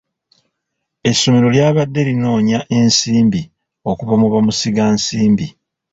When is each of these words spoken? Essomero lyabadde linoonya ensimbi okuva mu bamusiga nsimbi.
Essomero 1.09 1.47
lyabadde 1.55 2.01
linoonya 2.09 2.59
ensimbi 2.77 3.41
okuva 3.89 4.15
mu 4.21 4.27
bamusiga 4.33 4.83
nsimbi. 4.95 5.47